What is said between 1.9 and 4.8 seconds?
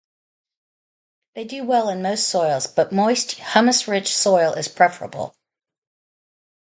most soils, but moist, humus-rich soil is